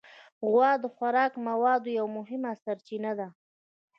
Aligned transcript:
غوا 0.49 0.71
د 0.83 0.85
خوراکي 0.95 1.39
موادو 1.47 1.89
یو 1.99 2.07
مهمه 2.17 2.51
سرچینه 2.63 3.11
ده. 3.19 3.27